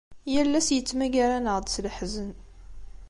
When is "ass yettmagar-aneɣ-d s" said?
0.59-1.75